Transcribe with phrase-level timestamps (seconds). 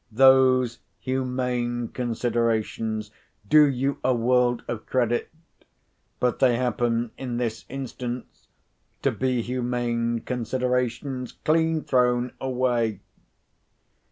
[0.11, 3.11] Those humane considerations
[3.47, 5.29] do you a world of credit,
[6.19, 8.47] but they happen in this instance
[9.03, 13.01] to be humane considerations clean thrown away.